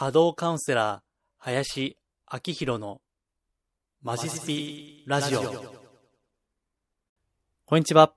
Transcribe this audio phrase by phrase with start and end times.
[0.00, 1.00] 波動カウンセラー、
[1.36, 1.98] 林
[2.32, 3.02] 明宏の
[4.02, 5.42] マジスピラジオ。
[7.66, 8.14] こんにちは。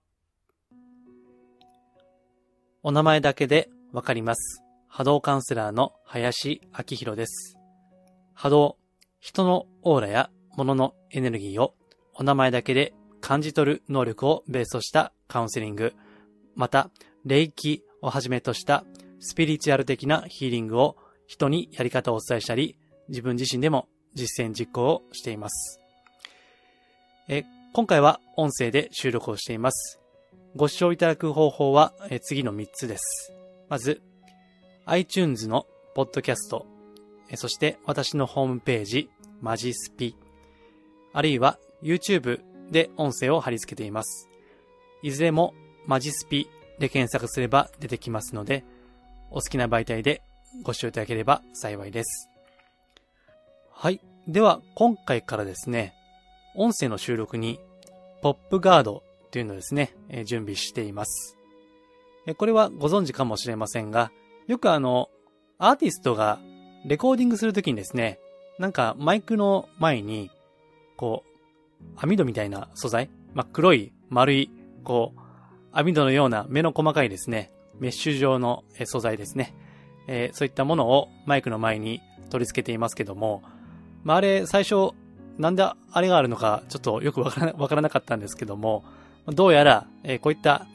[2.84, 4.64] お名前だけでわかります。
[4.88, 7.58] 波動カウンセラーの林明宏です。
[8.34, 8.78] 波動、
[9.20, 11.76] 人のオーラや物のエネルギーを
[12.14, 15.94] お名前だけで感じ取る能力をベースとしたカウンセリング、
[16.56, 16.92] また、
[17.26, 18.86] 霊気をはじめとした
[19.20, 20.96] スピリチュアル的なヒーリングを
[21.34, 22.78] 人にやり方をお伝えしたり、
[23.10, 25.80] 自分自身でも実践実行をしています。
[27.28, 30.00] え今回は音声で収録をしています。
[30.56, 33.34] ご視聴いただく方法はえ次の3つです。
[33.68, 34.04] まず、
[34.86, 35.66] iTunes の
[35.96, 36.68] ポッドキャスト、
[37.30, 39.10] えそして私のホームページ、
[39.42, 40.16] マジスピ、
[41.14, 44.30] あるいは YouTube で音声を貼り付けています。
[45.02, 45.56] いずれも
[45.88, 46.48] マジスピ
[46.78, 48.64] で検索すれば出てきますので、
[49.32, 50.22] お好きな媒体で
[50.62, 52.30] ご視聴いただければ幸いです。
[53.72, 54.00] はい。
[54.28, 55.94] では、今回からですね、
[56.56, 57.60] 音声の収録に、
[58.22, 61.38] ポップガードというのをですね、え準備しています。
[62.28, 64.12] えこれはご存知かもしれませんが、
[64.48, 65.10] よくあの、
[65.58, 66.40] アーティストが
[66.86, 68.20] レコーディングするときにですね、
[68.60, 70.30] なんかマイクの前に、
[70.96, 71.24] こ
[71.82, 74.52] う、網戸みたいな素材、まあ、黒い、丸い、
[74.84, 75.20] こう、
[75.72, 79.56] 網戸のような目の細かいですね、メッシュ状の素材ですね。
[80.08, 83.44] えーそういったものをマイクの前に取り付けていますけども、
[84.04, 84.92] まあ、あれ、最初、
[85.38, 88.84] なんであれがあるのか、ちょっと よくわからなからなかったんですけども、
[89.28, 90.68] どうやら、えーこういった、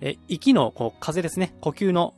[0.00, 2.14] えー息の、こう、風ですね、呼吸の、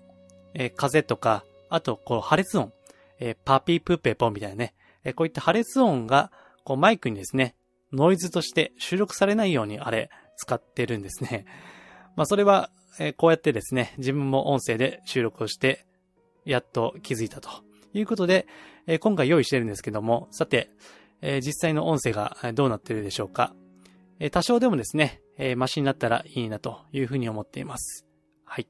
[0.55, 2.73] えー風とか、あと、こう、破裂音、
[3.19, 6.31] えーパピープーペポンみたいなね、えーこういった破裂音が、
[6.65, 7.57] こう、マイクにですね、
[7.93, 11.45] ノイズとして収録されないように、あれ、使ってるんですね。
[12.17, 15.85] まあ、それは、えーこうやってですね、自分も音声で収録をして、
[16.45, 17.51] やっと気づいたと
[17.95, 18.47] いうことで、
[18.87, 20.71] えー今回用意してるんですけども、さて、
[21.21, 23.55] えー実際の音声がどうなってるでしょうか。
[24.19, 28.07] えー多少でもですね、えマシになったらいいなというふうに思っています。
[28.45, 28.67] はい。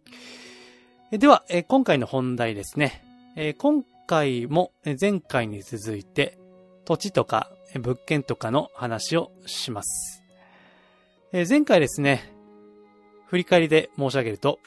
[1.10, 3.04] えでは、え今回の本題ですね。
[3.36, 6.38] え今回も前回に続いて、
[6.84, 10.22] 土地とか物件とかの話をします。
[11.32, 12.32] え前回ですね、
[13.26, 14.58] 振り返りで申し上げると、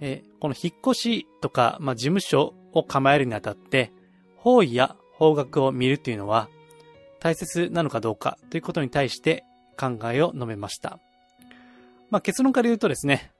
[0.00, 3.92] えーこの引っ越しとか、まあ、事務所を構えるにあたって、
[4.36, 6.48] 方位や方角を見るというのは
[7.18, 9.44] 大切なのかどうかということに対して
[9.76, 11.00] 考えを述べました。
[12.10, 13.32] まあ、結論から言うとですね、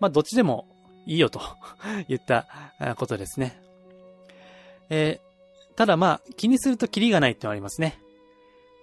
[0.00, 0.68] まあ、どっちでも
[1.06, 1.40] いいよと
[2.08, 2.46] 言った
[2.96, 3.60] ことですね。
[4.90, 5.24] えー
[5.76, 7.98] ただまあ、気にするとキリがないってのはありますね。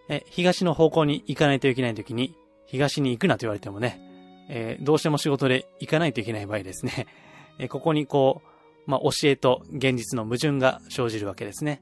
[0.10, 4.02] え東の方向に行かないといけないときに、東に行くなと言われてもね、
[4.50, 7.08] えーどうしても仕事で行かないといけない場合ですね。
[7.60, 8.42] えーここにこ
[8.88, 11.82] う、まあ、教えと現実の矛盾が生じるわけですね。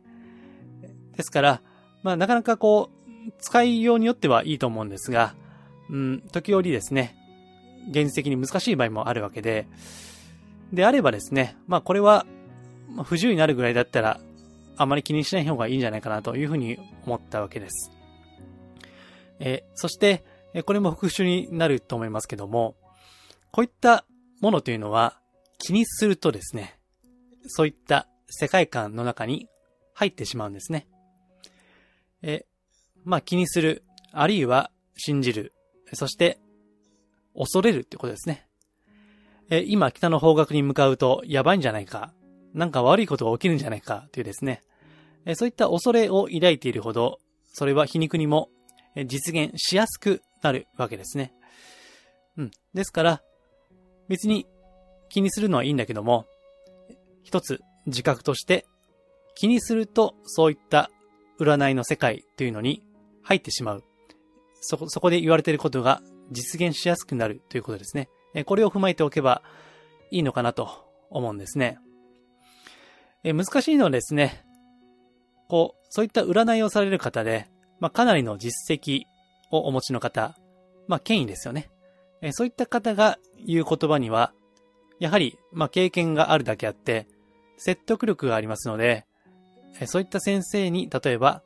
[1.15, 1.61] ですから、
[2.03, 5.35] まあ、なかなかこう、使いようによってはいいと思うんですが、
[5.89, 7.15] うん、時折ですね、
[7.89, 9.67] 現実的に難しい場合もあるわけで、
[10.71, 12.25] であればですね、まあ、これは、
[13.03, 14.19] 不自由になるぐらいだったら、
[14.77, 17.91] あまり気にしない方がいいんじゃないかなというふうに思ったわけです。
[19.39, 20.23] えーそして、
[20.53, 22.75] えこれも復習になると思いますけども、
[23.51, 24.05] こういった
[24.41, 25.19] ものというのは
[25.57, 26.79] 気にするとですね、
[27.47, 29.47] そういった世界観の中に
[29.93, 30.87] 入ってしまうんですね。
[32.21, 32.45] え、
[33.03, 35.53] まあ気にする、あるいは信じる、
[35.93, 36.39] そして
[37.35, 38.47] 恐れるってことですね。
[39.49, 42.13] え、今北の方角に向かうとやばいんじゃないか、
[42.53, 44.61] なんか悪いことが起きるんじゃないかというですね、
[45.25, 47.19] えそういった恐れを抱いているほど、
[47.53, 48.49] それは皮肉にも
[49.05, 51.33] 実現しやすくなるわけですね。
[52.37, 52.51] うん。
[52.73, 53.21] ですから、
[54.07, 54.45] 別に
[55.09, 56.25] 気にするのはいいんだけども、
[57.23, 58.65] 一つ自覚として
[59.35, 60.89] 気にするとそういった
[61.39, 62.83] 占いの世界というのに
[63.23, 63.83] 入ってしまう。
[64.61, 66.01] そこ、そこで言われていることが
[66.31, 68.09] 実現しやすくなるということですね。
[68.33, 69.41] えこれを踏まえておけば
[70.11, 70.69] いいのかなと
[71.09, 71.79] 思うんですね。
[73.23, 74.45] え難しいのはですね、
[75.47, 77.47] こう、そういった占いをされる方で、
[77.79, 79.03] まあ、かなりの実績
[79.51, 80.35] をお持ちの方、
[80.87, 81.69] まあ、権威ですよね。
[82.21, 84.33] えそういった方が言う言葉には、
[84.99, 87.07] やはり、まあ、経験があるだけあって、
[87.57, 89.05] 説得力がありますので、
[89.79, 91.43] えそういった先生に、例えば、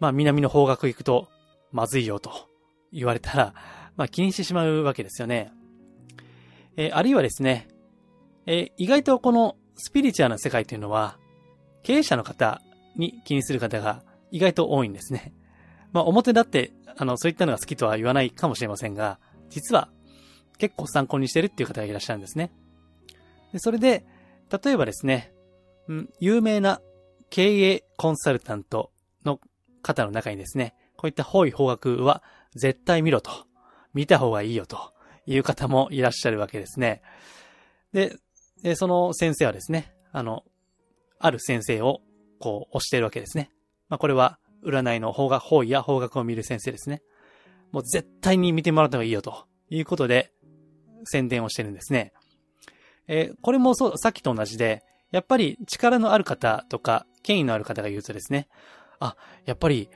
[0.00, 1.28] まあ、南の方角行くと、
[1.70, 2.48] まずいよと
[2.92, 3.54] 言われたら、
[3.96, 5.52] まあ、気にしてしまうわけですよね。
[6.76, 7.68] えあるいはですね、
[8.46, 11.18] え意外とこのスピリチュアルな世界というのは、
[11.82, 12.62] 経営者の方
[12.96, 15.32] に気にする方が意外と多いんですね。
[15.92, 19.18] まあ、表だって、あの、そういったのが好きとは言わないかもしれませんが、
[19.50, 19.88] 実は
[20.58, 22.52] 結構参考にしてるっていう方がいらっしゃるんですね。
[23.52, 24.04] でそれで、
[24.64, 25.32] 例えばですね、
[25.88, 26.80] うん、有名な
[27.30, 28.90] 経営コンサルタント
[29.24, 29.40] の
[29.82, 32.22] 方の中にですね、こういった方位方角は
[32.54, 33.30] 絶対見ろと、
[33.94, 34.92] 見た方がいいよと
[35.26, 37.02] いう方もいらっしゃるわけですね。
[37.92, 38.16] で、
[38.62, 40.44] でその先生はですね、あの、
[41.18, 42.00] ある先生を
[42.38, 43.50] こう押してるわけですね。
[43.88, 47.02] まあこれは占いの方が方位や方角を見る先生ですね。
[47.72, 50.32] もう絶対に見てもらった方がいいよということで
[51.04, 52.12] 宣伝をしてるんですね。
[53.08, 58.48] えー、これもそう、さっきと同じで、やっぱり力のある方とか権威のある方が言うとですね、
[59.00, 59.90] あ、やっぱり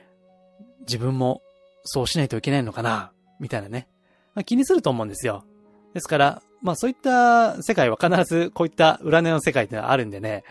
[0.81, 1.41] 自分も
[1.83, 3.87] そうしないといけないのかな、みたいなね。
[4.35, 5.45] まあ、気にすると思うんですよ。
[5.93, 10.43] ですから、まあそういった世界は必ずこういった占いの世界ってのはあるんでね、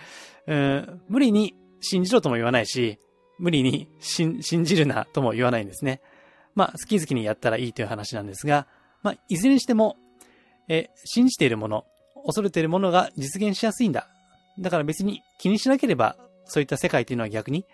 [0.47, 2.99] うん、無理に信じろとも言わないし、
[3.39, 6.01] 無理に信じるなとも言わないんですね。
[6.55, 8.67] まあ好き好きにやったらいいという話なんですが、
[9.03, 9.97] まあいずれにしても、
[10.69, 11.85] え、信じているもの、
[12.25, 14.09] 恐れているものが実現しやすいんだ。
[14.59, 16.17] だから別に気にしなければ、
[16.47, 17.67] そういった世界っていうのは逆に、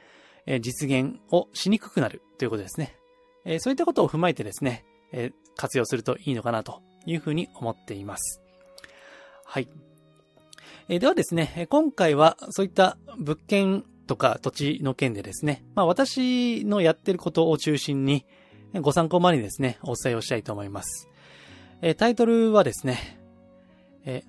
[0.44, 2.96] え実現をしにくくなるということですね。
[3.44, 8.42] えそういったことを踏まえてですね、え活用するといいのかなというふうに思っています。
[9.44, 9.68] はい。
[10.88, 18.26] えではですね、今回はそういった物件とか土地の件でですね、まあ私のやってることを中心に
[18.80, 21.08] ご参考までにですね、お伝えをしたいと思います。
[21.82, 23.20] えタイトルはですね、
[24.04, 24.22] え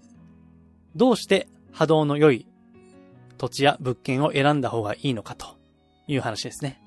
[0.96, 2.48] どうして波動の良い
[3.38, 5.58] 土地や物件を選んだ方がいいのかと
[6.08, 6.82] いう話ですね。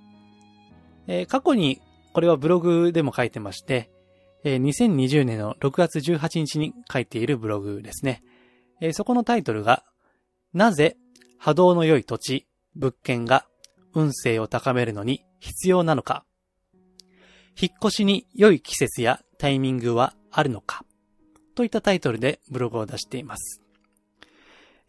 [1.06, 1.81] え過去に
[2.12, 3.91] これはブログでも書いてまして、
[4.44, 8.23] え2020年の6月18日に書いているブログですね。
[8.81, 9.85] えそこのタイトルが、
[10.53, 10.97] なぜ
[11.38, 13.46] 波動の良い土地、物件が
[13.94, 16.25] 運勢を高めるのに必要なのか。
[17.61, 20.84] 引っ越しに良い季節やタイミングはあるのか。
[21.55, 23.62] といったタイトルでブログを出しています。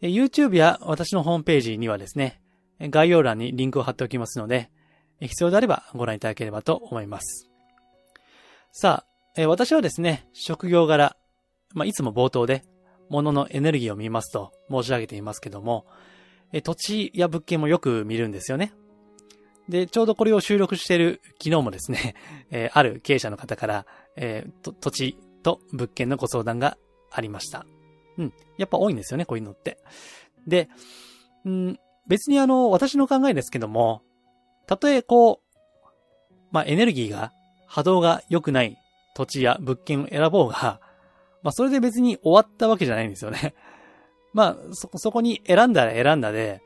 [0.02, 2.40] YouTube や私のホームページにはですね、
[2.80, 4.70] 概要欄にリンクを貼っておきますので、
[5.20, 7.48] 必要であればご覧いただければと思います。
[8.70, 9.04] さ
[9.36, 11.16] あ、私はですね、職業柄、
[11.74, 12.64] まあ、いつも冒頭で
[13.08, 15.86] 物のエネルギーを見ますと申し上げていますけども、
[16.52, 18.72] え土地や物件もよく見るんですよね。
[19.68, 22.14] で、ちょうどこれを収録している昨日もですね、
[22.50, 23.86] えある経営者の方から、
[24.16, 26.78] えー、土地と物件のご相談が
[27.10, 27.66] ありました。
[28.16, 28.32] うん。
[28.56, 29.78] やっぱ多いんですよね、こういうのって。
[30.46, 30.68] で、
[31.44, 34.02] うん、別にあの、私の考えですけども、
[34.66, 35.48] たとえこう、
[36.50, 37.32] まあ、エネルギーが、
[37.66, 38.78] 波動が良くない
[39.14, 40.80] 土地や物件を選ぼうが、
[41.42, 43.54] まあ、それで別に終わったわけじゃないんですよね。
[44.32, 46.62] まあ、そ、そこに選んだら選んだで、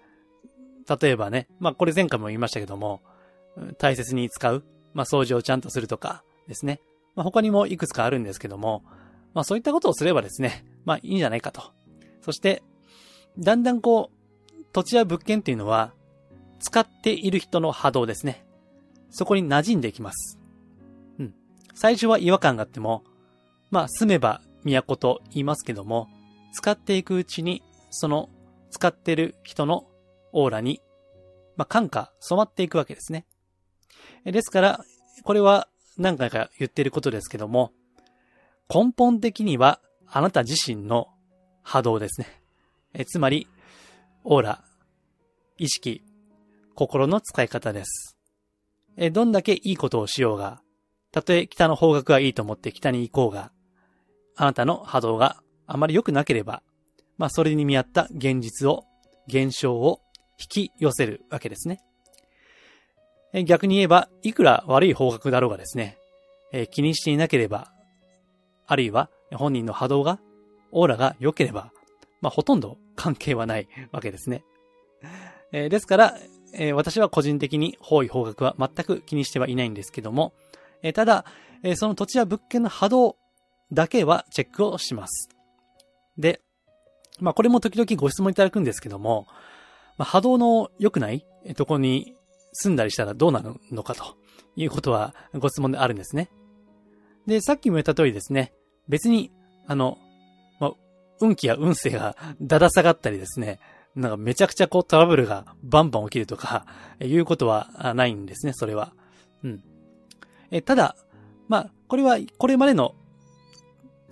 [1.00, 3.00] 例えばね、まあ、これ前回も言いましたけども、
[3.78, 4.64] 大切に使う、
[4.94, 6.80] まあ、掃除をちゃんとするとかですね。
[7.14, 8.82] まあ、他にもいくつかあるんですけども、
[9.34, 11.72] まあ、そういったことをすればですね、まあ、いいんじゃないかと。
[12.20, 12.62] そして、
[13.38, 15.92] だんだんこう、土地や物件っていうのは、
[16.60, 18.44] 使っている人の波動ですね。
[19.10, 20.38] そこに馴染んでいきます。
[21.18, 21.34] うん。
[21.74, 23.04] 最初は違和感があっても、
[23.70, 26.08] まあ、住めば都と言いますけども、
[26.52, 28.28] 使っていくうちに、その
[28.70, 29.86] 使ってる人の
[30.32, 30.80] オーラに、
[31.56, 33.26] まあ、感化、染まっていくわけですね。
[34.24, 34.84] ですから、
[35.24, 35.68] これは
[35.98, 37.72] 何回か言っていることですけども、
[38.72, 41.08] 根本的にはあなた自身の
[41.62, 42.42] 波動ですね。
[42.94, 43.48] えつまり、
[44.24, 44.64] オーラ、
[45.58, 46.02] 意識、
[46.74, 48.16] 心の使い方です。
[48.96, 50.62] えどんだけいいことをしようが、
[51.10, 53.52] たとえ北の方角がいいと思って北に行こうが、
[54.36, 56.62] あなたの波動があまり良くなければ、
[57.16, 58.84] まあそれに見合った現実を、
[59.26, 60.00] 現象を
[60.38, 61.80] 引き寄せるわけですね。
[63.46, 65.96] 逆に言えば、いくら悪い方角だろうがですね、
[66.52, 67.72] え気にしていなければ、
[68.66, 70.20] あるいは本人の波動が、
[70.72, 71.72] オーラが良ければ、
[72.20, 74.44] まあほとんど関係はないわけですね。
[75.52, 76.18] えですから、
[76.52, 80.34] え私は個人的に方位方角は全く気にしてはいないんですけども、
[80.82, 81.24] えただ、
[81.62, 83.16] えその土地や物件の波動
[83.72, 85.30] だけはチェックをします。
[86.18, 86.40] で、
[87.20, 89.26] まあこれも時々ご質問いただくんですけども、
[89.98, 91.24] まあ、波動の良くない
[91.56, 92.16] とこに
[92.52, 94.16] 住んだりしたらどうなるのかと
[94.56, 96.30] いうことはご質問であるんですね。
[97.26, 98.52] で、さっきも言った通りですね、
[98.88, 99.30] 別に、
[99.66, 99.98] あの、
[100.58, 100.72] まあ、
[101.20, 103.60] 運気や運勢が だだ下がったりですね、
[103.94, 106.66] なんかめちゃくちゃこうトラブルがバンバン起きるとか、
[107.00, 108.92] いうことはないんですね、それは。
[109.44, 109.62] うん。
[110.50, 110.96] え、ただ、
[111.48, 112.94] まあ、これは、これまでの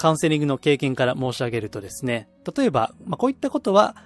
[0.00, 2.26] カウンセリングの経験から申し上げるとですね、
[2.56, 3.96] 例えば、まあ、こういったことは、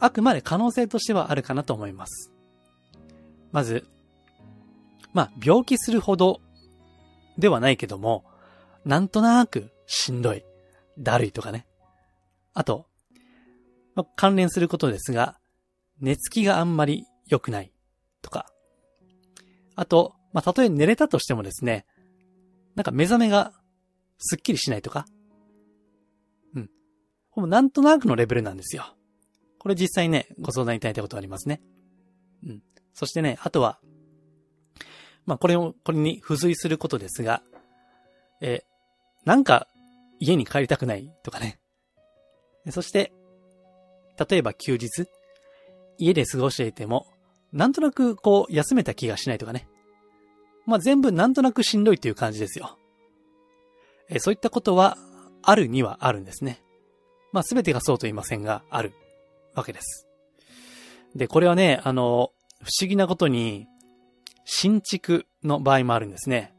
[0.00, 2.32] あくまで可能性としてはあるかなと思います。
[3.52, 3.86] まず、
[5.12, 6.40] まあ、病気するほど
[7.38, 8.24] ではないけども、
[8.84, 10.44] なんとなくしんどい、
[10.98, 11.68] だるいとかね。
[12.52, 12.86] あと、
[13.94, 15.38] まあ、関連することですが、
[16.00, 17.72] 寝つきがあんまり良くない
[18.22, 18.50] とか。
[19.76, 21.86] あと、まあ、たとえ寝れたとしてもですね、
[22.74, 23.52] なんか目覚めが
[24.18, 25.06] すっきりしないとか。
[27.34, 28.94] ほぼなんとなくのレベルなんですよ。
[29.58, 31.60] これ実際ね、ご相談いただいたことありますね。
[32.46, 32.62] うん。
[32.92, 33.80] そしてね、あとは、
[35.26, 37.42] まあ、これを、これに付随することですが、
[38.40, 38.62] え
[39.24, 39.66] なんか、
[40.20, 41.58] 家に帰りたくないとかね。
[42.70, 43.12] そして、
[44.28, 45.08] 例えば休日、
[45.98, 47.06] 家で過ごしていても、
[47.52, 49.66] なんとなくこう、休めた気がしないとかね。
[50.66, 52.78] まあ、全部なんとなくしんどいっていう感じですよ。
[54.08, 54.98] えそういったことは、
[55.42, 56.63] あるにはあるんですね。
[57.34, 58.92] まあ、すべてがそうと言いませんが、ある
[59.56, 60.06] わけです。
[61.16, 62.30] で、これはね、あの、
[62.62, 63.66] 不思議なことに、
[64.44, 66.54] 新築の場合もあるんですね。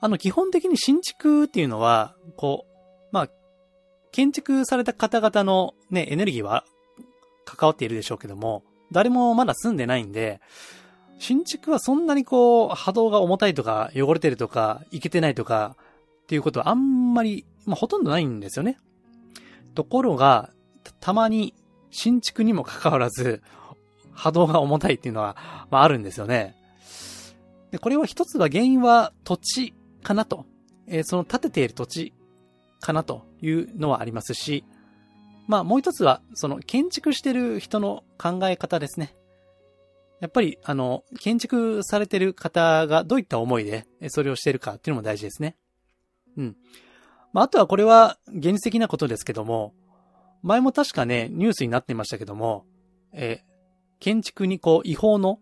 [0.00, 3.28] あの、基本的に新築っていうのは、こう、まあ、
[4.10, 6.64] 建築された方々のね、エネルギーは
[7.44, 10.40] 関わっているでしょうけども、誰もまだ住んでないんで、
[11.20, 15.76] 新築はそんなにこう、波動が重たいとか、汚れてるとか、いけてないとか、
[16.24, 18.80] っていうことはあんまり、まあ、ほとんどないんですよね。
[19.78, 20.50] ところが、
[20.98, 21.54] たまに
[21.90, 23.42] 新築にもかかわらず、
[24.12, 25.36] 波動が重たいっていうのは、
[25.70, 26.56] まあ、あるんですよね。
[27.70, 30.46] で、これは一つは原因は土地かなと。
[30.88, 32.12] えー、その建てている土地
[32.80, 34.64] かなというのはありますし、
[35.46, 39.14] まあもう一つは、その建築してる人の考え方ですね。
[40.18, 45.56] やっぱり、あの、建築されてる方がどういった思いでそれをしてるかっていうのも大事ですね。
[46.36, 46.56] うん。
[47.38, 49.72] まああとはこれは現実的なことですけども、
[50.42, 52.66] 前も確かね、ニュースになってましたけども、
[53.12, 53.44] え、
[54.00, 55.38] 建築にこう違法の、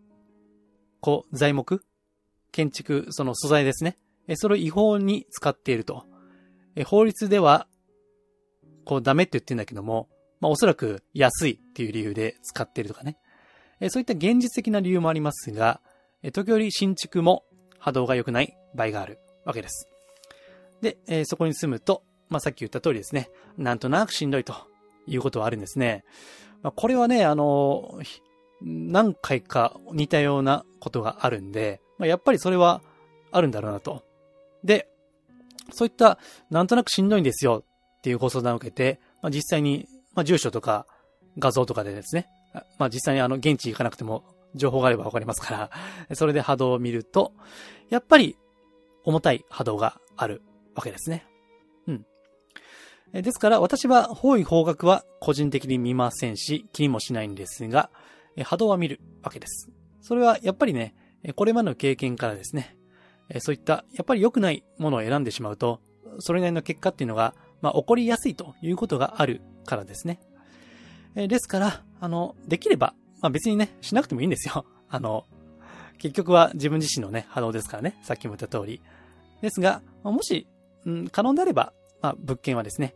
[1.00, 1.82] こう材木？
[2.52, 3.96] 建築、その素材ですね。
[4.28, 6.04] えそれを違法に使っていると。
[6.74, 7.66] え法律では、
[8.84, 10.10] こうダメって言ってんだけども、
[10.40, 13.16] まあおそらく安いっていう理由で使っているとかね。
[13.80, 15.80] えそういった現実的な理由もありますが、
[16.22, 17.44] え時折新築も
[17.78, 19.88] 波動が良くない場合があるわけです。
[20.82, 24.54] で、そこに住むと、まあさっき言った通りですね、なんとなくしんどいと
[25.06, 26.04] いうことはあるんですね。
[26.62, 28.00] まあ、これはね、あの、
[28.62, 32.82] 何回か似たようなことがあるんで、まあ、やっぱりそれは
[33.30, 34.02] あるんだろうなと。
[34.64, 34.88] で、
[35.70, 36.18] そういった、
[36.50, 37.64] なんとなくしんどいんですよ
[37.98, 40.86] っていうご相談を受けて、まあ、実際に、まあ、住所とか
[41.38, 42.28] 画像とかでですね、
[42.78, 45.70] まあ、実際にあの、現地行かなくても情報があればわかりますか
[46.08, 47.32] ら、それで波動を見ると、
[47.90, 48.36] やっぱり
[49.04, 50.42] 重たい波動がある
[50.76, 51.26] わけですね。
[51.86, 52.06] うん。
[53.22, 57.90] ですから、私は方位方角は個人的に見ませんし、気にもしないんですが、
[58.44, 59.70] 波動は見るわけです。
[60.00, 60.94] それはやっぱりね、
[61.34, 62.76] これまでの経験からですね、
[63.40, 65.80] そういった、やっぱり良くないものを選んでしまうと、
[66.20, 70.20] それなりの結果っていうのが、まあ、起こりやすいということがあるからですね。
[71.14, 74.66] ですから、あの、できれば、まあ、別にね、しなくてもいいんですよ。
[74.88, 75.26] あの、
[75.98, 78.82] 結局は自分自身のね、波動ですからね、さっきも言った通り。
[79.40, 80.46] ですが、もし、
[80.86, 82.94] うん、可能であれば、まあ、物件はですね、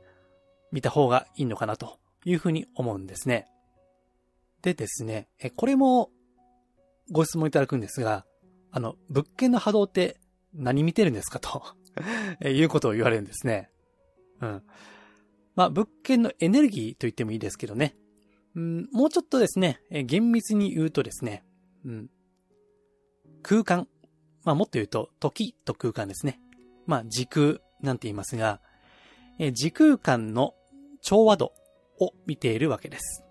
[0.72, 3.46] 見た方がいいのかなというふうに思うんですね。
[4.62, 6.10] でですね、えこれも
[7.10, 8.24] ご質問いただくんですが、
[8.70, 10.20] あの、物件の波動って
[10.54, 11.62] 何見てるんですかと
[12.40, 13.70] えいうことを言われるんですね。
[14.40, 14.62] うん。
[15.56, 17.96] まあ、物件のエネルギーと言ってもいいですけどね。
[18.54, 21.44] うん、もうちょっとですね、え厳密に言うとですね、
[21.84, 22.10] うん、
[23.42, 23.88] 空間。
[24.44, 26.40] まあ、もっと言うと、時と空間ですね。
[26.86, 28.60] まあ、時空なんて言いますが、
[29.38, 30.54] え時空間の
[31.00, 31.52] 調和度
[31.98, 33.24] を見ているわけです。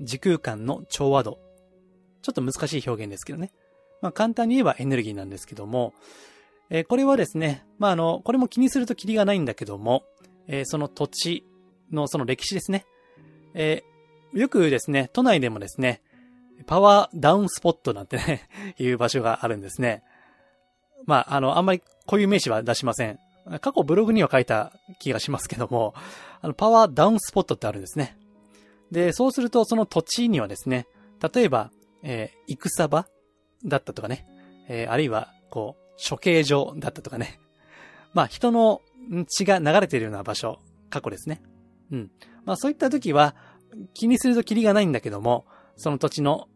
[0.00, 1.38] 時空間の調和度。
[2.22, 3.52] ちょっと難しい表現ですけどね。
[4.00, 5.94] まあ、簡単に言えばエネルギーなんですけども、
[6.70, 10.04] え、これはですね、まあ、あの、これも気にするとキリがないんだけども、
[10.48, 11.46] え、その土地
[11.92, 12.86] のその歴史ですね。
[13.54, 13.84] え、
[14.32, 16.02] よくですね、都内でもですね、
[16.66, 20.02] パワーダウンスポットなんてね いう場所があるんですね。
[21.06, 23.18] まあ、あの、あんまりこういう名詞は出しません。
[23.60, 25.94] 過去ブログには書いた気がしますけども、
[26.40, 28.16] あの、パワーダウンスポットってあるんですね。
[28.90, 30.86] で、そうするとその土地にはですね、
[31.34, 31.70] 例えば、
[32.02, 33.06] えー、戦場
[33.64, 34.26] だったとかね、
[34.68, 37.38] えー、あるいは、こう、処刑場だったとかね。
[38.12, 38.82] まあ、人の
[39.28, 40.58] 血が流れているような場所、
[40.90, 41.42] 過去ですね。
[41.90, 42.10] うん。
[42.44, 43.34] まあ、そういった時は、
[43.94, 45.46] 気にするとキリがないんだけども、
[45.76, 46.48] その土地の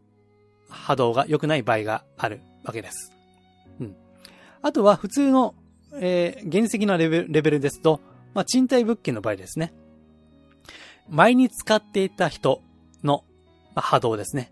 [0.69, 3.11] 波動が良くない場合があるわけです。
[3.79, 3.95] うん。
[4.61, 5.55] あとは、普通の、
[5.93, 8.01] えー、原理的なレベルですと、
[8.33, 9.73] まあ、賃貸物件の場合ですね。
[11.09, 12.61] 前に使っていた人
[13.03, 13.23] の
[13.75, 14.51] 波動ですね。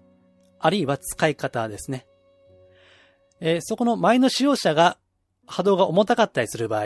[0.59, 2.05] あるいは使い方ですね。
[3.41, 4.97] えー、そこの前の使用者が
[5.45, 6.85] 波動が重たかったりする場合、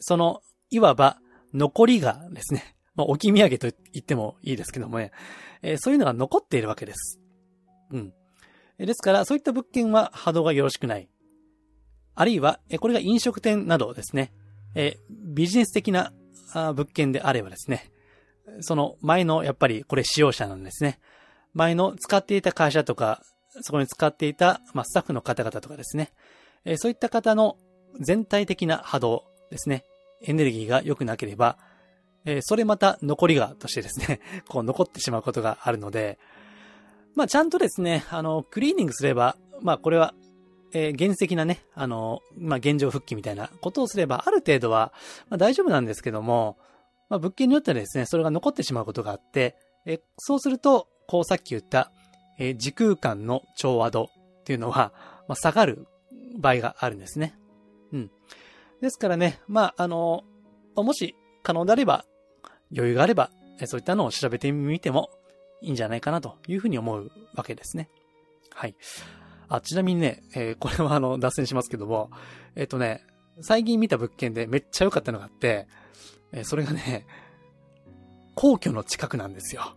[0.00, 1.18] その、いわば、
[1.54, 5.12] 残りがですね、 まあ、置き土産と言ってもいいですけどもね、
[5.62, 7.20] えー、そういうのが残っているわけです。
[7.90, 8.12] うん。
[8.78, 11.08] ですから、そういった物件は波動がよろしくない。
[12.20, 14.32] あるいは、これが飲食店などですね、
[14.74, 16.12] えビジネス的な
[16.52, 17.92] 物件であればですね、
[18.60, 20.98] その前のやっぱりこれ使用者なんですね。
[21.54, 23.22] 前の使っていた会社とか、
[23.62, 26.12] そこに使っていた、ま、スタッフの方々とかですね、
[26.64, 27.56] えそういった方の
[28.00, 29.84] 全体的な波動ですね、
[30.20, 31.56] エネルギーが良くなければ、
[32.24, 34.18] えそれまた残りがとしてですね、
[34.50, 36.18] こう残ってしまうことがあるので、
[37.14, 40.14] まあちゃんとですね、あの、クリーニングすれば、まあこれは、
[40.72, 44.92] えー、原石なね、あの、まあ現状復帰みたいなことをすれば、ある程度は、
[45.28, 46.58] まあ大丈夫なんですけども、
[47.08, 49.56] まあ物件によってはですね、それが残ってしまうことがあって、
[49.86, 51.90] えー、そうすると、こうさっき言った、
[52.38, 54.08] え、時空間の調和度っ
[54.44, 54.92] ていうのは、
[55.26, 55.86] ま下がる
[56.38, 57.34] 場合があるんですね。
[57.92, 58.10] うん。
[58.80, 60.24] ですからね、まああの、
[60.76, 62.04] もし可能であれば、
[62.74, 63.30] 余裕があれば、
[63.64, 65.10] そういったのを調べてみても
[65.62, 67.88] いいんじゃないかなというふうに思うわけですね。
[68.54, 68.76] はい。
[69.48, 72.10] あ、ちなみにね、えー、これはあの、脱線しますけども、
[72.54, 73.04] えっ、とね、
[73.40, 75.68] 最近見た物件でめっちゃ良かったのがあって、
[76.32, 77.06] えー、それがね、
[78.34, 79.74] 皇居の近くなんですよ。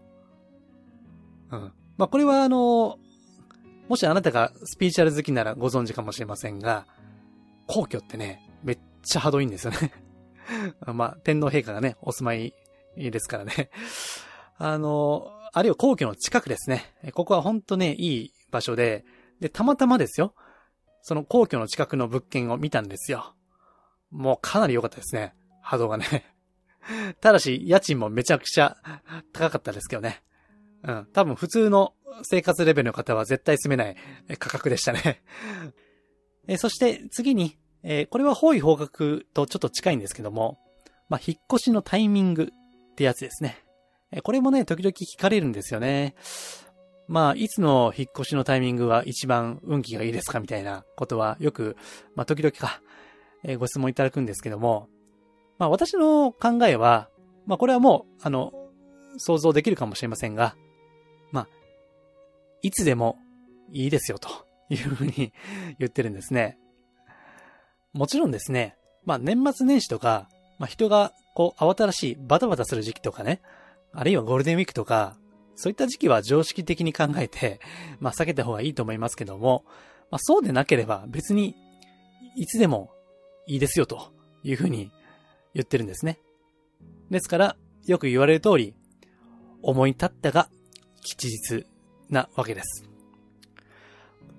[1.51, 1.73] うん。
[1.97, 2.97] まあ、これはあの、
[3.87, 6.87] もしあなたがスピーチャル好きならご存知かもしれませんが、
[7.67, 9.91] 皇居ってね、めっちゃ波動いいんですよね。
[10.93, 12.53] まあ、天皇陛下がね、お住まい
[12.95, 13.69] ですからね。
[14.57, 16.85] あの、あるいは皇居の近くですね。
[17.13, 19.05] ここはほんとね、いい場所で、
[19.41, 20.33] で、たまたまですよ。
[21.01, 23.35] その皇居の近くの物件を見たんですよ。
[24.11, 25.33] もうかなり良かったですね。
[25.61, 26.35] 波動がね。
[27.21, 28.77] ただし、家賃もめちゃくちゃ
[29.33, 30.21] 高かったですけどね。
[30.83, 31.07] うん。
[31.11, 31.93] 多分普通の
[32.23, 33.95] 生活レベルの方は絶対住めない
[34.37, 35.23] 価格でしたね。
[36.47, 40.59] えそして次に、えこれは方位方角とちょっと近いんですけども、
[41.09, 42.51] まあ、引っ越しのタイミング
[42.91, 43.63] ってやつですね。
[44.11, 46.15] えこれもね、時々聞かれるんですよね。
[47.11, 51.75] まあ、いつの引っ越しのタイミングは一番運気がいいですかみたいなことはよく、
[52.15, 52.81] まあ、時々か、
[53.43, 54.87] えー、ご質問いただくんですけども、
[55.59, 57.09] まあ、私の考えは、
[57.45, 58.53] まあ、これはもう、あの、
[59.17, 60.55] 想像できるかもしれませんが、
[61.33, 61.47] まあ、
[62.61, 63.17] いつでも
[63.73, 64.29] いいですよ、と
[64.69, 65.33] いうふうに
[65.79, 66.57] 言ってるんですね。
[67.91, 73.41] もちろんですね、まあ、年末年始とか、まあ、人が、こう、慌ただしい、バタバタする時期とかね、
[73.91, 75.17] あるいはゴールデンウィークとか、
[75.61, 77.59] そういった時期は常識的に考えて、
[77.99, 79.63] まあ避けた方がいいと思いますけども、
[80.09, 81.55] まあそうでなければ別に
[82.35, 82.89] いつでも
[83.45, 84.11] いいですよと
[84.43, 84.91] いうふうに
[85.53, 86.17] 言ってるんですね。
[87.11, 88.73] ですから、よく言われる通り、
[89.61, 90.49] 思い立ったが
[91.03, 91.67] 吉日
[92.09, 92.89] なわけです。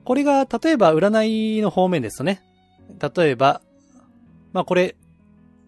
[0.04, 2.42] これが、例えば占いの方面ですとね、
[2.98, 3.62] 例えば、
[4.52, 4.96] まあこれ、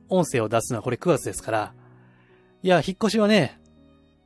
[0.08, 1.74] 音声を出すのはこれ9月ですから、
[2.64, 3.60] いや、引っ越しはね、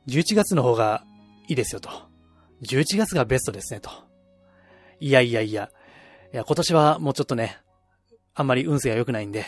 [0.07, 1.03] 11月の方が
[1.49, 1.89] いいですよと。
[2.61, 3.89] 11月がベストですねと。
[4.99, 5.71] いやいやいや。
[6.31, 7.57] いや、今年はもうちょっとね、
[8.35, 9.45] あんまり運勢が良くないんで、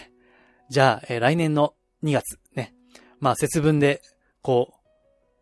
[0.69, 2.73] じゃあ、えー、来年の2月ね。
[3.19, 4.01] まあ節分で、
[4.41, 4.73] こ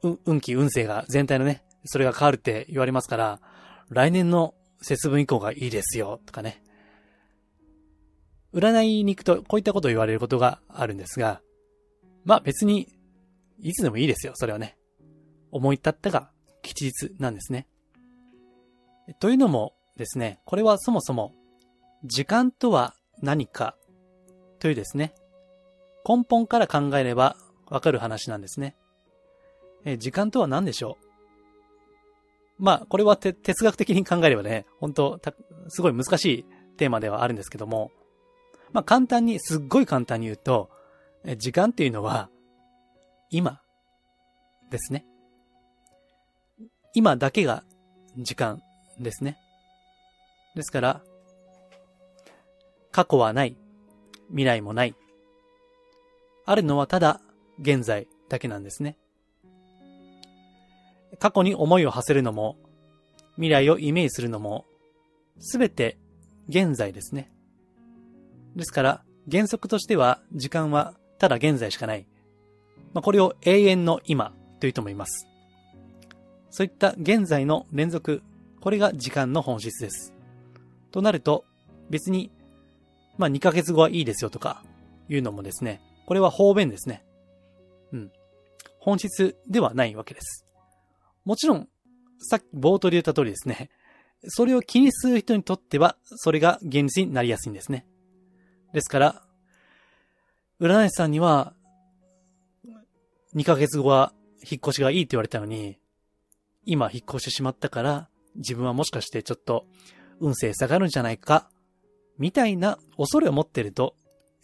[0.03, 3.39] う、う、運気運勢が全体のね、それが変わるって言われますから、
[3.87, 6.61] 来年の節分以降がいいですよ、とかね。
[8.53, 11.41] 占いに行くと、こういったことを言われることがあるんですが、
[12.25, 12.89] まあ別に、
[13.61, 14.77] いつでもいいですよ、それはね。
[15.51, 17.67] 思い立ったが吉日なんですね。
[19.19, 21.33] というのもですね、これはそもそも
[22.05, 23.75] 時間とは何か
[24.59, 25.13] というですね、
[26.07, 27.35] 根本から考えれば
[27.67, 28.75] わかる話なんですね。
[29.85, 30.97] え時間とは何でしょ
[32.59, 32.63] う？
[32.63, 35.19] まあ、これは哲学的に考えればね、本当
[35.69, 36.45] すごい難しい
[36.77, 37.91] テーマではあるんですけども、
[38.73, 40.69] まあ簡単に、すっごい簡単に言うと、
[41.37, 42.29] 時間っていうのは、
[43.29, 43.61] 今
[44.69, 45.05] ですね。
[46.93, 47.63] 今だけが
[48.17, 48.61] 時間
[48.99, 49.37] ですね。
[50.55, 51.01] ですから、
[52.91, 53.55] 過去はない。
[54.29, 54.95] 未来もない。
[56.45, 57.21] あるのはただ
[57.59, 58.97] 現在だけなんですね。
[61.19, 62.57] 過去に思いを馳せるのも、
[63.35, 64.65] 未来をイメージするのも、
[65.39, 65.97] すべて
[66.47, 67.31] 現在ですね。
[68.55, 72.07] ですから、原則としては時間はただ現在しかない。
[72.93, 75.28] まあ、これを永遠の今というと思います。
[76.51, 78.21] そういった現在の連続、
[78.61, 80.13] これが時間の本質です。
[80.91, 81.45] となると、
[81.89, 82.31] 別に、
[83.17, 84.63] まあ2ヶ月後はいいですよとか、
[85.09, 87.03] いうのもですね、これは方便ですね。
[87.91, 88.11] うん。
[88.79, 90.45] 本質ではないわけです。
[91.25, 91.67] もちろん、
[92.19, 93.69] さっき冒頭で言った通りですね、
[94.27, 97.85] それを気にする人にとっては、それが現実になりやすいんですね。
[98.73, 99.23] ですから、
[100.59, 101.53] 占い師さんには、
[103.35, 105.79] 2ヶ月後は引っ越しがいいって言われたのに、
[106.69, 109.65] 今引っ越してしまったから、自分はもしかしてちょっと
[110.19, 111.49] 運勢下がるんじゃないか、
[112.19, 113.95] みたいな恐れを持ってると、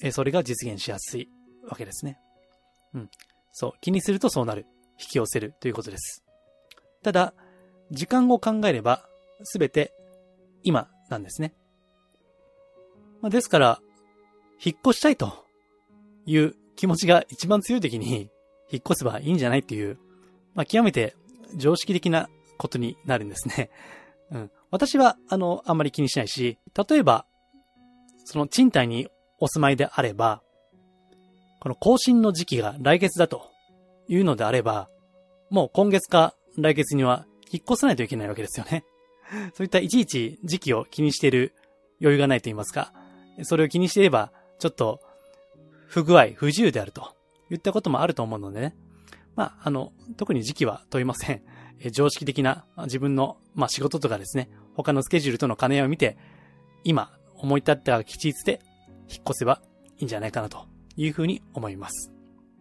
[0.02, 1.30] えそれが実現しやすい
[1.70, 2.18] わけですね。
[2.96, 3.10] うん。
[3.52, 3.72] そう。
[3.80, 4.66] 気にするとそうなる。
[5.00, 6.24] 引き寄せるということです。
[7.04, 7.36] ただ、
[7.92, 9.08] 時間を考えれば、
[9.44, 9.94] すべて
[10.64, 11.54] 今なんですね。
[13.22, 13.82] まあ、ですから、
[14.64, 15.46] 引っ越したいと
[16.26, 18.32] いう気持ちが一番強い時に
[18.72, 20.00] 引っ越せばいいんじゃないっていう、
[20.56, 21.16] まあ、極めて
[21.56, 23.70] 常識的なことになるんですね。
[24.32, 24.52] うん。
[24.72, 26.58] 私は、あの、あんまり気にしないし、
[26.90, 27.26] 例えば、
[28.24, 29.08] その賃貸に
[29.40, 30.42] お住まいであれば、
[31.60, 33.50] この更新の時期が来月だと
[34.08, 34.90] いうのであれば、
[35.50, 38.84] もう今月か来月には引っ越さないといけないわけですよね。
[39.54, 41.54] そういったいちいち時期を気にしている
[42.02, 42.94] 余裕がないと言いますか、
[43.44, 45.00] それを気にしていれば、ちょっと
[45.88, 47.14] 不具合、不自由であると
[47.50, 48.76] 言ったこともあると思うのでね。
[49.36, 51.42] まあ、あの、特に時期は問いません。
[51.80, 56.18] え常識的な自分の、まあ、仕事とかですね、他のスケジュールとの兼ね合いを見て、
[56.84, 58.62] 今、思い立った吉日で
[59.10, 59.62] 引っ越せば
[59.98, 62.12] いいんじゃないかなというふうに思います。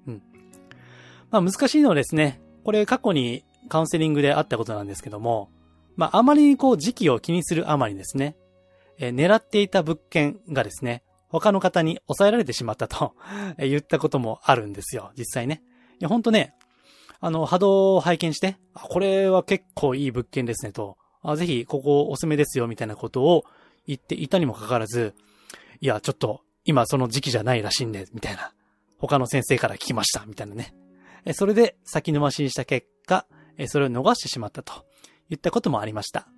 [0.06, 0.22] うん。
[1.30, 5.50] まあ、難しいのはですね、これ過去にカウンセリングであったことなんですけども、
[5.96, 8.36] まあ、あまりにこう時期を気にするあまりですね、
[8.98, 13.14] え、狙っていた物件がですね、他の方に抑えられてしまったと
[13.58, 15.62] 言ったこともあるんですよ、実際ね。
[15.94, 16.54] いや、ほんとね、
[17.20, 23.44] あの、波動を拝見して、あ、これは結構いい物件ですねと、あぜひここおすすめですよみたいなことを
[23.86, 25.14] 言っていたにもかかわらず、
[25.80, 28.52] いや、ちょっと今その時期じゃないらしいんで、みたいな。
[28.98, 30.74] 他の先生から聞きました、みたいなね。
[31.32, 33.26] それで先延ばしにした結果、
[33.66, 34.84] それを逃してしまったと
[35.30, 36.28] 言ったこともありました。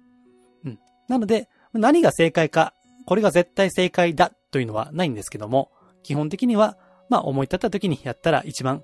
[0.64, 0.78] うん。
[1.08, 2.72] なので、何が正解か、
[3.06, 5.70] これが絶対正解だというのはないんですけども、
[6.02, 6.76] 基本的には、
[7.08, 8.82] まあ思い立った時にやったら一番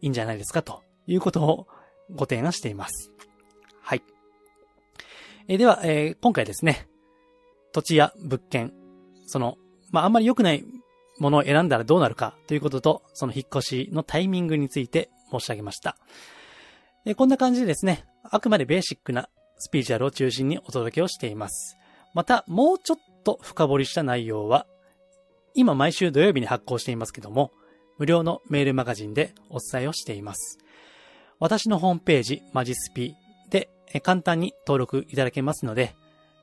[0.00, 1.66] いいんじゃないですかということを
[2.14, 3.10] ご提案しています。
[3.80, 4.02] はい。
[5.48, 6.88] え、では、えー、今回ですね、
[7.72, 8.72] 土地や物件、
[9.26, 9.56] その、
[9.90, 10.64] まああんまり良くない
[11.18, 15.96] ものを選んだらどうなるかということと、その引っ越しのタイミングについて申し上げました。
[17.04, 21.76] え、こんな感じでですね、あくまでベーシックなスピーチュアルを中心にお届けをしています。
[22.14, 24.66] また、もうちょっと深掘りした内容は、
[25.54, 27.52] 今毎週土曜日に発行していますけども、
[27.98, 30.58] 無料のメールマガジンでお伝えをしています。
[31.38, 33.14] 私のホームページ、マジスピ
[33.50, 33.68] で
[34.02, 35.94] 簡単に登録いただけますので、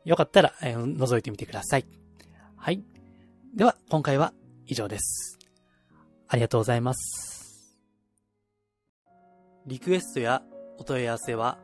[0.05, 1.85] よかったら覗いてみてください。
[2.55, 2.83] はい。
[3.55, 4.33] では、今回は
[4.67, 5.39] 以上です。
[6.27, 7.77] ありがとうございます。
[9.65, 10.43] リクエストや
[10.77, 11.57] お問い合わせは、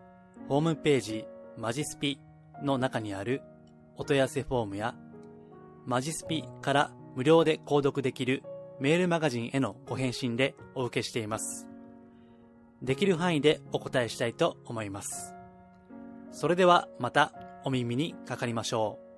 [0.47, 1.25] ホームページ、
[1.57, 2.19] マジスピ
[2.63, 3.41] の中にある
[3.97, 4.95] お問い合わせフォームや、
[5.85, 8.43] マジスピから無料で購読できる
[8.79, 11.68] メールマガジンへのご返信でお受けしています。
[12.81, 15.35] できる範囲でお答えしたいと思います。
[16.31, 17.33] それではまた
[17.65, 19.08] お耳にかかりましょう。